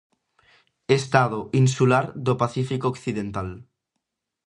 Estado 0.99 1.39
insular 1.61 2.05
do 2.25 2.33
Pacífico 2.41 2.85
occidental. 2.93 3.49